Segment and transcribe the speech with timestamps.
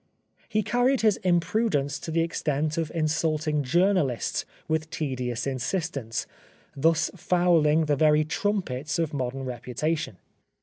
[0.49, 6.25] He carried his imprudence to the extent of in sulting journalists with tedious insistence,
[6.75, 10.17] thus fouling the very trumpets of modern reputation.